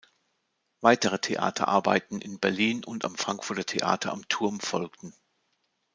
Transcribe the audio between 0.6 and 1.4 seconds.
Weitere